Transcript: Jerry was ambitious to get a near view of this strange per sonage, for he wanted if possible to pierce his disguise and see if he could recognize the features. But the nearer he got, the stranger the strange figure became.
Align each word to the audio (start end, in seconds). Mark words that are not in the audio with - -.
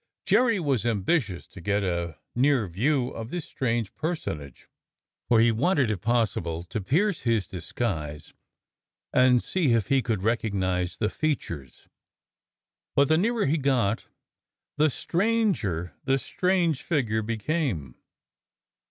Jerry 0.25 0.59
was 0.59 0.83
ambitious 0.83 1.45
to 1.49 1.61
get 1.61 1.83
a 1.83 2.17
near 2.33 2.67
view 2.67 3.09
of 3.09 3.29
this 3.29 3.45
strange 3.45 3.93
per 3.93 4.15
sonage, 4.15 4.65
for 5.29 5.39
he 5.39 5.51
wanted 5.51 5.91
if 5.91 6.01
possible 6.01 6.63
to 6.63 6.81
pierce 6.81 7.19
his 7.21 7.45
disguise 7.45 8.33
and 9.13 9.43
see 9.43 9.73
if 9.73 9.89
he 9.89 10.01
could 10.01 10.23
recognize 10.23 10.97
the 10.97 11.11
features. 11.11 11.87
But 12.95 13.09
the 13.09 13.17
nearer 13.19 13.45
he 13.45 13.59
got, 13.59 14.07
the 14.77 14.89
stranger 14.89 15.93
the 16.05 16.17
strange 16.17 16.81
figure 16.81 17.21
became. 17.21 17.93